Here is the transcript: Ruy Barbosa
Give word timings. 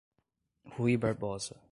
Ruy 0.79 0.97
Barbosa 0.97 1.61